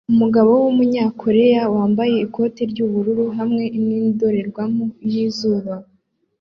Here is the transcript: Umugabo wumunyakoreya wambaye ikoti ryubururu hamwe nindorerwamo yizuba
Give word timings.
Umugabo 0.13 0.51
wumunyakoreya 0.63 1.61
wambaye 1.75 2.15
ikoti 2.25 2.61
ryubururu 2.71 3.25
hamwe 3.37 3.63
nindorerwamo 3.85 4.85
yizuba 5.11 5.73